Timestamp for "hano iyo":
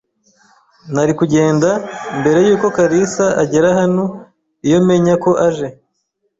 3.79-4.79